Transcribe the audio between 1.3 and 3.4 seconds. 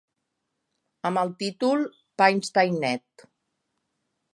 títol "Painstained".